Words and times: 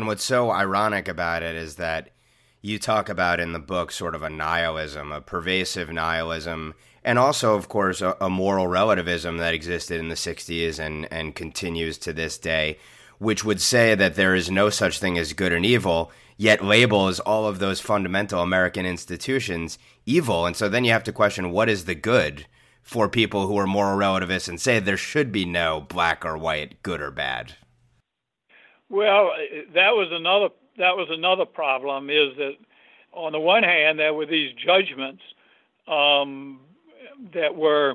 And 0.00 0.06
what's 0.06 0.24
so 0.24 0.50
ironic 0.50 1.08
about 1.08 1.42
it 1.42 1.54
is 1.54 1.76
that 1.76 2.08
you 2.62 2.78
talk 2.78 3.10
about 3.10 3.38
in 3.38 3.52
the 3.52 3.58
book 3.58 3.92
sort 3.92 4.14
of 4.14 4.22
a 4.22 4.30
nihilism, 4.30 5.12
a 5.12 5.20
pervasive 5.20 5.92
nihilism, 5.92 6.72
and 7.04 7.18
also, 7.18 7.54
of 7.54 7.68
course, 7.68 8.00
a, 8.00 8.16
a 8.18 8.30
moral 8.30 8.66
relativism 8.66 9.36
that 9.36 9.52
existed 9.52 10.00
in 10.00 10.08
the 10.08 10.14
60s 10.14 10.78
and, 10.78 11.06
and 11.12 11.34
continues 11.34 11.98
to 11.98 12.14
this 12.14 12.38
day, 12.38 12.78
which 13.18 13.44
would 13.44 13.60
say 13.60 13.94
that 13.94 14.14
there 14.14 14.34
is 14.34 14.50
no 14.50 14.70
such 14.70 14.98
thing 14.98 15.18
as 15.18 15.34
good 15.34 15.52
and 15.52 15.66
evil, 15.66 16.10
yet 16.38 16.64
labels 16.64 17.20
all 17.20 17.46
of 17.46 17.58
those 17.58 17.78
fundamental 17.78 18.40
American 18.40 18.86
institutions 18.86 19.78
evil. 20.06 20.46
And 20.46 20.56
so 20.56 20.70
then 20.70 20.84
you 20.84 20.92
have 20.92 21.04
to 21.04 21.12
question 21.12 21.50
what 21.50 21.68
is 21.68 21.84
the 21.84 21.94
good 21.94 22.46
for 22.82 23.06
people 23.06 23.46
who 23.46 23.58
are 23.58 23.66
moral 23.66 23.98
relativists 23.98 24.48
and 24.48 24.58
say 24.58 24.78
there 24.78 24.96
should 24.96 25.30
be 25.30 25.44
no 25.44 25.82
black 25.82 26.24
or 26.24 26.38
white, 26.38 26.82
good 26.82 27.02
or 27.02 27.10
bad. 27.10 27.56
Well, 28.90 29.30
that 29.72 29.90
was 29.94 30.08
another 30.10 30.48
that 30.76 30.96
was 30.96 31.08
another 31.10 31.44
problem 31.44 32.10
is 32.10 32.36
that 32.36 32.54
on 33.12 33.32
the 33.32 33.40
one 33.40 33.62
hand 33.62 33.98
there 33.98 34.12
were 34.12 34.26
these 34.26 34.52
judgments 34.54 35.22
um, 35.86 36.60
that 37.32 37.54
were 37.54 37.94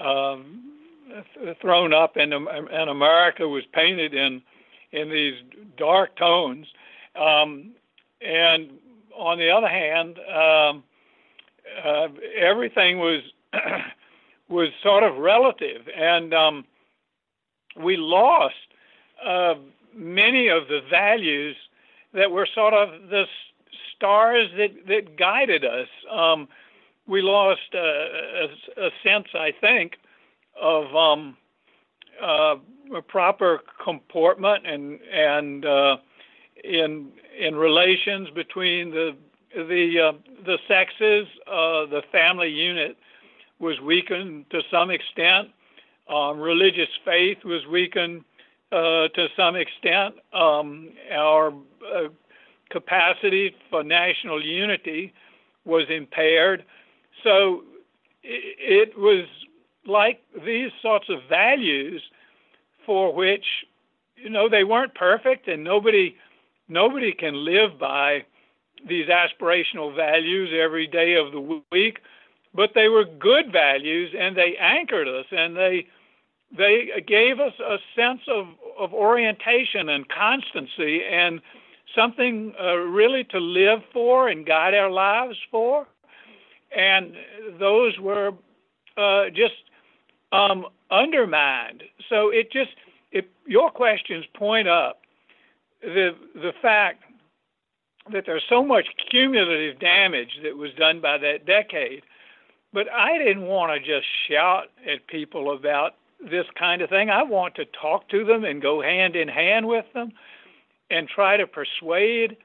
um, 0.00 0.72
thrown 1.60 1.92
up 1.92 2.16
and 2.16 2.32
and 2.32 2.90
America 2.90 3.48
was 3.48 3.64
painted 3.72 4.14
in 4.14 4.40
in 4.92 5.10
these 5.10 5.34
dark 5.76 6.16
tones. 6.16 6.66
Um, 7.16 7.72
and 8.20 8.70
on 9.16 9.38
the 9.38 9.50
other 9.50 9.68
hand 9.68 10.18
um, 10.32 10.84
uh, 11.84 12.06
everything 12.38 12.98
was 12.98 13.22
was 14.48 14.68
sort 14.80 15.02
of 15.02 15.16
relative. 15.16 15.88
And 15.96 16.32
um, 16.32 16.64
we 17.76 17.96
lost 17.96 18.54
uh, 19.24 19.54
many 19.96 20.48
of 20.48 20.68
the 20.68 20.80
values 20.90 21.56
that 22.12 22.30
were 22.30 22.48
sort 22.54 22.74
of 22.74 23.08
the 23.10 23.24
stars 23.94 24.48
that, 24.56 24.86
that 24.86 25.16
guided 25.16 25.64
us. 25.64 25.88
Um, 26.10 26.48
we 27.06 27.20
lost 27.22 27.60
uh, 27.74 27.78
a, 27.78 28.48
a, 28.78 28.90
sense, 29.02 29.28
I 29.34 29.52
think, 29.60 29.94
of 30.60 30.94
um, 30.94 31.36
uh, 32.22 32.56
proper 33.08 33.60
comportment 33.82 34.66
and 34.66 35.00
and 35.12 35.66
uh, 35.66 35.96
in 36.62 37.10
in 37.38 37.56
relations 37.56 38.30
between 38.30 38.90
the 38.90 39.16
the 39.54 40.00
uh, 40.00 40.12
the 40.46 40.58
sexes. 40.66 41.26
Uh, 41.46 41.86
the 41.86 42.02
family 42.10 42.48
unit 42.48 42.96
was 43.58 43.80
weakened 43.80 44.46
to 44.50 44.62
some 44.70 44.90
extent. 44.90 45.48
Um, 46.08 46.38
religious 46.38 46.88
faith 47.04 47.44
was 47.44 47.66
weakened 47.66 48.24
uh, 48.74 49.08
to 49.08 49.28
some 49.36 49.54
extent. 49.54 50.16
Um, 50.32 50.90
our 51.12 51.48
uh, 51.50 52.08
capacity 52.70 53.54
for 53.70 53.84
national 53.84 54.44
unity 54.44 55.12
was 55.64 55.84
impaired. 55.88 56.64
So 57.22 57.62
it, 58.24 58.90
it 58.92 58.98
was 58.98 59.26
like 59.86 60.22
these 60.44 60.70
sorts 60.82 61.06
of 61.08 61.18
values 61.28 62.02
for 62.84 63.14
which, 63.14 63.44
you 64.16 64.28
know, 64.28 64.48
they 64.48 64.64
weren't 64.64 64.94
perfect 64.94 65.46
and 65.46 65.62
nobody 65.62 66.16
nobody 66.68 67.12
can 67.12 67.44
live 67.44 67.78
by 67.78 68.24
these 68.88 69.06
aspirational 69.06 69.94
values 69.94 70.50
every 70.58 70.86
day 70.86 71.14
of 71.14 71.30
the 71.32 71.62
week, 71.70 71.98
but 72.54 72.70
they 72.74 72.88
were 72.88 73.04
good 73.04 73.52
values 73.52 74.14
and 74.18 74.36
they 74.36 74.56
anchored 74.58 75.06
us 75.06 75.26
and 75.30 75.56
they 75.56 75.86
they 76.56 76.90
gave 77.06 77.40
us 77.40 77.52
a 77.60 77.76
sense 77.96 78.20
of, 78.28 78.46
of 78.78 78.92
orientation 78.92 79.88
and 79.88 80.08
constancy 80.08 81.02
and 81.04 81.40
something 81.94 82.54
uh, 82.60 82.76
really 82.76 83.24
to 83.24 83.38
live 83.38 83.80
for 83.92 84.28
and 84.28 84.46
guide 84.46 84.74
our 84.74 84.90
lives 84.90 85.36
for. 85.50 85.86
And 86.76 87.14
those 87.58 87.98
were 87.98 88.32
uh, 88.96 89.30
just 89.30 89.54
um, 90.32 90.66
undermined. 90.90 91.84
So 92.08 92.30
it 92.30 92.50
just, 92.50 92.70
if 93.12 93.24
your 93.46 93.70
questions 93.70 94.24
point 94.34 94.68
up 94.68 95.00
the 95.84 96.14
the 96.34 96.52
fact 96.62 97.04
that 98.12 98.24
there's 98.26 98.44
so 98.48 98.64
much 98.64 98.86
cumulative 99.10 99.78
damage 99.78 100.40
that 100.42 100.56
was 100.56 100.72
done 100.74 101.00
by 101.00 101.18
that 101.18 101.46
decade. 101.46 102.02
But 102.72 102.90
I 102.90 103.18
didn't 103.18 103.46
want 103.46 103.72
to 103.72 103.78
just 103.78 104.06
shout 104.28 104.64
at 104.86 105.06
people 105.06 105.54
about 105.54 105.94
this 106.30 106.46
kind 106.58 106.82
of 106.82 106.90
thing. 106.90 107.10
I 107.10 107.22
want 107.22 107.54
to 107.56 107.64
talk 107.80 108.08
to 108.10 108.24
them 108.24 108.44
and 108.44 108.60
go 108.62 108.82
hand 108.82 109.16
in 109.16 109.28
hand 109.28 109.66
with 109.66 109.86
them 109.94 110.12
and 110.90 111.08
try 111.08 111.36
to 111.36 111.46
persuade. 111.46 112.36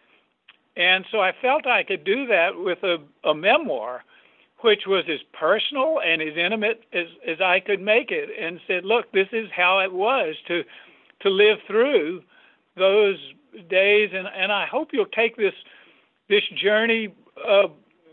And 0.77 1.05
so 1.11 1.19
I 1.19 1.31
felt 1.41 1.67
I 1.67 1.83
could 1.83 2.03
do 2.03 2.25
that 2.27 2.49
with 2.55 2.79
a, 2.83 2.97
a 3.27 3.33
memoir, 3.33 4.03
which 4.61 4.83
was 4.87 5.05
as 5.09 5.19
personal 5.37 5.99
and 6.05 6.21
as 6.21 6.37
intimate 6.37 6.83
as, 6.93 7.07
as 7.27 7.41
I 7.41 7.59
could 7.59 7.81
make 7.81 8.11
it, 8.11 8.29
and 8.39 8.59
said, 8.67 8.85
look, 8.85 9.11
this 9.11 9.27
is 9.31 9.49
how 9.55 9.79
it 9.79 9.91
was 9.91 10.35
to 10.47 10.63
to 11.21 11.29
live 11.29 11.57
through 11.67 12.21
those 12.77 13.17
days, 13.69 14.09
and, 14.13 14.27
and 14.27 14.51
I 14.51 14.65
hope 14.65 14.89
you'll 14.93 15.05
take 15.05 15.35
this 15.35 15.53
this 16.29 16.43
journey 16.61 17.13
uh, 17.47 17.67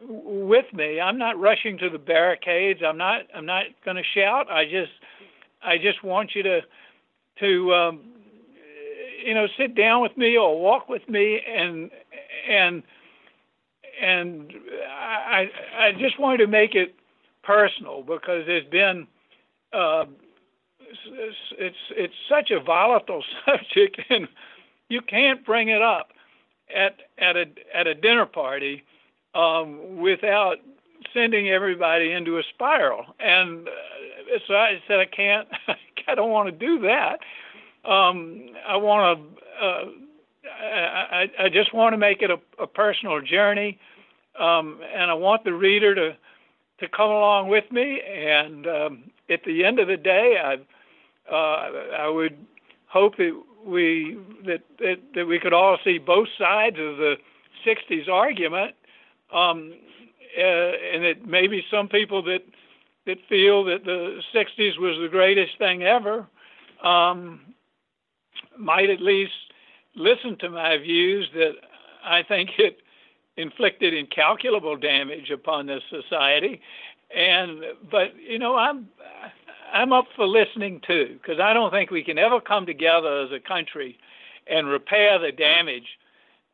with 0.08 0.66
me. 0.72 1.00
I'm 1.00 1.18
not 1.18 1.38
rushing 1.38 1.78
to 1.78 1.90
the 1.90 1.98
barricades. 1.98 2.80
I'm 2.86 2.98
not 2.98 3.22
I'm 3.34 3.46
not 3.46 3.66
going 3.84 3.96
to 3.96 4.02
shout. 4.14 4.50
I 4.50 4.64
just 4.64 4.92
I 5.66 5.78
just 5.78 6.02
want 6.02 6.34
you 6.34 6.42
to 6.44 6.60
to 7.40 7.74
um, 7.74 8.00
you 9.24 9.34
know 9.34 9.46
sit 9.58 9.74
down 9.74 10.02
with 10.02 10.16
me 10.16 10.36
or 10.36 10.58
walk 10.60 10.88
with 10.88 11.08
me 11.08 11.40
and 11.46 11.90
and 12.48 12.82
and 14.00 14.52
I 14.88 15.50
I 15.76 15.92
just 15.92 16.18
wanted 16.18 16.38
to 16.38 16.46
make 16.46 16.74
it 16.74 16.94
personal 17.42 18.02
because 18.02 18.46
there's 18.46 18.66
been 18.66 19.06
uh, 19.72 20.04
it's, 20.80 21.36
it's 21.58 21.76
it's 21.90 22.14
such 22.28 22.50
a 22.50 22.60
volatile 22.60 23.24
subject 23.44 24.00
and 24.08 24.28
you 24.88 25.00
can't 25.00 25.44
bring 25.44 25.68
it 25.68 25.82
up 25.82 26.12
at 26.74 27.00
at 27.18 27.36
a 27.36 27.46
at 27.74 27.86
a 27.86 27.94
dinner 27.94 28.26
party 28.26 28.84
um, 29.34 29.98
without 29.98 30.58
sending 31.12 31.48
everybody 31.48 32.12
into 32.12 32.38
a 32.38 32.42
spiral. 32.54 33.04
And 33.20 33.68
so 34.46 34.54
I 34.54 34.80
said, 34.86 34.98
I 34.98 35.06
can't, 35.06 35.48
I 36.08 36.14
don't 36.14 36.30
want 36.30 36.48
to 36.48 36.52
do 36.52 36.80
that. 36.80 37.18
Um, 37.88 38.50
I 38.66 38.76
want 38.76 39.20
to, 39.20 39.64
uh, 39.64 39.84
I, 40.48 41.30
I 41.38 41.48
just 41.48 41.72
want 41.74 41.92
to 41.92 41.98
make 41.98 42.22
it 42.22 42.30
a, 42.30 42.38
a 42.62 42.66
personal 42.66 43.20
journey, 43.20 43.78
um, 44.38 44.80
and 44.94 45.10
I 45.10 45.14
want 45.14 45.44
the 45.44 45.52
reader 45.52 45.94
to 45.94 46.16
to 46.78 46.88
come 46.88 47.08
along 47.08 47.48
with 47.48 47.64
me. 47.72 48.02
And 48.02 48.66
um, 48.66 49.10
at 49.30 49.40
the 49.44 49.64
end 49.64 49.78
of 49.78 49.88
the 49.88 49.96
day, 49.96 50.36
I 50.42 50.54
uh, 51.32 51.70
I 51.98 52.08
would 52.08 52.36
hope 52.86 53.16
that 53.16 53.40
we 53.64 54.18
that, 54.44 54.62
that 54.78 54.96
that 55.14 55.26
we 55.26 55.38
could 55.38 55.52
all 55.52 55.78
see 55.84 55.98
both 55.98 56.28
sides 56.38 56.76
of 56.78 56.96
the 56.96 57.16
'60s 57.66 58.08
argument, 58.08 58.74
um, 59.32 59.74
uh, 60.38 60.42
and 60.42 61.04
that 61.04 61.26
maybe 61.26 61.64
some 61.70 61.88
people 61.88 62.22
that 62.24 62.42
that 63.06 63.18
feel 63.28 63.64
that 63.64 63.84
the 63.84 64.20
60s 64.34 64.78
was 64.78 64.98
the 65.00 65.08
greatest 65.08 65.58
thing 65.58 65.82
ever 65.82 66.26
um, 66.82 67.40
might 68.58 68.90
at 68.90 69.00
least 69.00 69.32
listen 69.94 70.36
to 70.38 70.50
my 70.50 70.76
views 70.76 71.28
that 71.34 71.52
I 72.04 72.22
think 72.22 72.50
it 72.58 72.78
inflicted 73.36 73.94
incalculable 73.94 74.76
damage 74.76 75.30
upon 75.30 75.66
this 75.66 75.82
society. 75.90 76.60
And 77.14 77.60
but 77.90 78.14
you 78.16 78.38
know 78.38 78.56
I'm 78.56 78.88
I'm 79.72 79.92
up 79.92 80.06
for 80.16 80.26
listening 80.26 80.80
too 80.86 81.18
because 81.22 81.40
I 81.40 81.52
don't 81.52 81.70
think 81.70 81.90
we 81.90 82.02
can 82.02 82.18
ever 82.18 82.40
come 82.40 82.66
together 82.66 83.22
as 83.22 83.32
a 83.32 83.40
country 83.40 83.98
and 84.48 84.66
repair 84.66 85.18
the 85.18 85.32
damage 85.32 85.98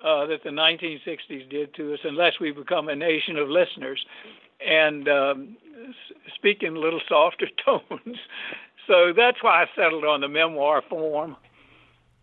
uh, 0.05 0.27
that 0.27 0.43
the 0.43 0.51
1960s 0.51 1.49
did 1.49 1.75
to 1.75 1.95
us 1.95 2.01
unless 2.05 2.35
we 2.41 2.51
become 2.51 2.89
a 2.89 2.97
nation 2.97 3.37
of 3.37 3.49
listeners 3.49 4.05
and 4.67 5.09
um, 5.09 5.57
speak 6.43 6.65
in 6.65 6.75
little 6.75 7.01
softer 7.09 7.47
tones. 7.65 8.19
so 8.89 9.13
that's 9.17 9.43
why 9.43 9.63
I 9.63 9.67
settled 9.77 10.05
on 10.05 10.21
the 10.23 10.29
memoir 10.29 10.83
form. 10.89 11.37